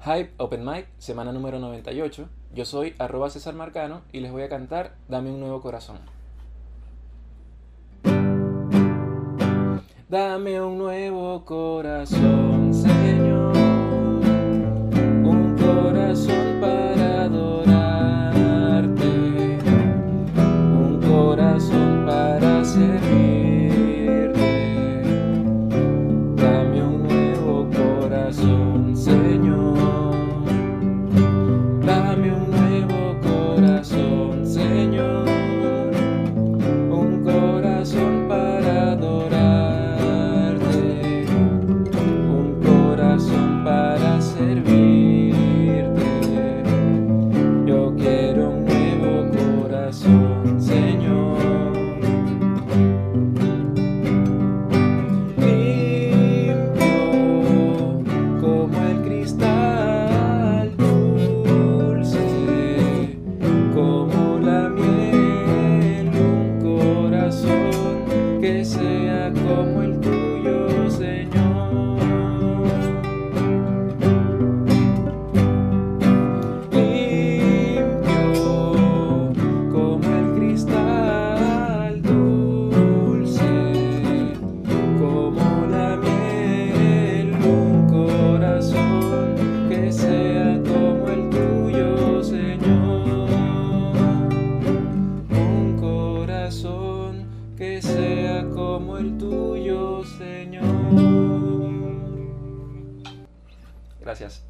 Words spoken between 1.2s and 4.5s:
número 98. Yo soy arroba César Marcano y les voy a